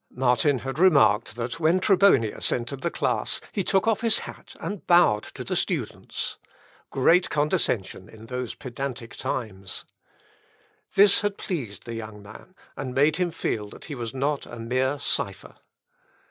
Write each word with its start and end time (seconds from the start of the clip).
Martin 0.15 0.57
had 0.57 0.79
remarked, 0.79 1.35
that 1.35 1.59
when 1.59 1.79
Trebonius 1.79 2.51
entered 2.51 2.81
the 2.81 2.89
class, 2.89 3.39
he 3.51 3.63
took 3.63 3.87
off 3.87 4.01
his 4.01 4.17
hat, 4.25 4.55
and 4.59 4.87
bowed 4.87 5.21
to 5.25 5.43
the 5.43 5.55
students; 5.55 6.39
great 6.89 7.29
condescension 7.29 8.09
in 8.09 8.25
those 8.25 8.55
pedantic 8.55 9.15
times! 9.15 9.85
This 10.95 11.21
had 11.21 11.37
pleased 11.37 11.85
the 11.85 11.93
young 11.93 12.19
man, 12.23 12.55
and 12.75 12.95
made 12.95 13.17
him 13.17 13.29
feel 13.29 13.69
that 13.69 13.85
he 13.85 13.93
was 13.93 14.11
not 14.11 14.47
a 14.47 14.57
mere 14.57 14.97
cipher. 14.99 15.53